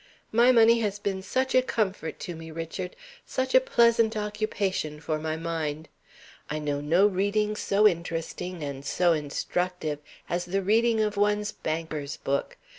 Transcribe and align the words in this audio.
My 0.31 0.51
money 0.51 0.79
has 0.79 0.97
been 0.97 1.21
such 1.21 1.53
a 1.53 1.61
comfort 1.61 2.19
to 2.21 2.35
me, 2.35 2.49
Richard; 2.49 2.95
such 3.23 3.53
a 3.53 3.61
pleasant 3.61 4.17
occupation 4.17 4.99
for 4.99 5.19
my 5.19 5.35
mind. 5.37 5.89
I 6.49 6.57
know 6.57 6.81
no 6.81 7.05
reading 7.05 7.55
so 7.55 7.87
interesting 7.87 8.63
and 8.63 8.83
so 8.83 9.13
instructive 9.13 9.99
as 10.27 10.45
the 10.45 10.63
reading 10.63 11.01
of 11.01 11.17
one's 11.17 11.51
Banker's 11.51 12.17
Book. 12.17 12.57